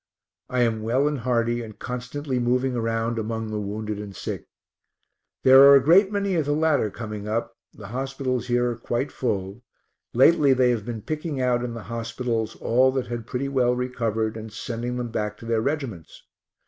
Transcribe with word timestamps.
I 0.49 0.61
am 0.61 0.81
well 0.81 1.07
and 1.07 1.19
hearty, 1.19 1.61
and 1.61 1.77
constantly 1.77 2.39
moving 2.39 2.75
around 2.75 3.19
among 3.19 3.51
the 3.51 3.61
wounded 3.61 3.99
and 3.99 4.15
sick. 4.15 4.47
There 5.43 5.61
are 5.61 5.75
a 5.75 5.79
great 5.83 6.11
many 6.11 6.33
of 6.33 6.47
the 6.47 6.53
latter 6.53 6.89
coming 6.89 7.27
up 7.27 7.55
the 7.71 7.89
hospitals 7.89 8.47
here 8.47 8.71
are 8.71 8.75
quite 8.77 9.11
full 9.11 9.61
lately 10.15 10.53
they 10.53 10.71
have 10.71 10.87
[been] 10.87 11.03
picking 11.03 11.39
out 11.39 11.63
in 11.63 11.75
the 11.75 11.83
hospitals 11.83 12.55
all 12.55 12.91
that 12.93 13.05
had 13.05 13.27
pretty 13.27 13.47
well 13.47 13.75
recovered, 13.75 14.35
and 14.37 14.51
sending 14.51 14.97
them 14.97 15.09
back 15.11 15.37
to 15.37 15.45
their 15.45 15.61
regiments. 15.61 16.23